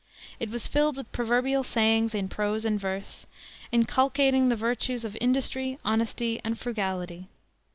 It 0.39 0.49
was 0.49 0.65
filled 0.65 0.95
with 0.97 1.11
proverbial 1.11 1.63
sayings 1.63 2.15
in 2.15 2.27
prose 2.27 2.65
and 2.65 2.79
verse, 2.79 3.27
inculcating 3.71 4.49
the 4.49 4.55
virtues 4.55 5.05
of 5.05 5.15
industry, 5.21 5.77
honesty, 5.85 6.41
and 6.43 6.57
frugality. 6.57 7.27